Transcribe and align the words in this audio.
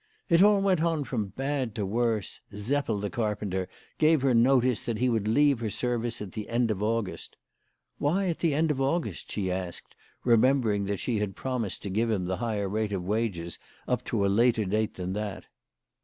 It 0.29 0.41
all 0.41 0.61
went 0.63 0.81
on 0.81 1.03
from 1.03 1.27
bad 1.27 1.75
to 1.75 1.85
worse. 1.85 2.41
Seppel 2.51 2.99
the 2.99 3.11
car 3.11 3.35
penter 3.35 3.67
gave 3.99 4.23
her 4.23 4.33
notice 4.33 4.81
that 4.81 4.97
he 4.97 5.09
would 5.09 5.27
leave 5.27 5.59
her 5.59 5.69
service 5.69 6.23
at 6.23 6.31
the 6.31 6.49
end 6.49 6.71
of 6.71 6.81
August." 6.81 7.35
Why 7.99 8.25
at 8.25 8.39
the 8.39 8.55
end 8.55 8.71
of 8.71 8.81
August?" 8.81 9.31
she 9.31 9.51
asked, 9.51 9.93
remembering 10.23 10.85
that 10.85 10.97
she 10.97 11.19
had 11.19 11.35
promised 11.35 11.83
to 11.83 11.91
give 11.91 12.09
him 12.09 12.25
the 12.25 12.37
higher 12.37 12.67
rate 12.67 12.93
of 12.93 13.03
wages 13.03 13.59
up 13.87 14.03
to 14.05 14.25
a 14.25 14.25
later 14.25 14.65
date 14.65 14.95
than 14.95 15.13
that. 15.13 15.45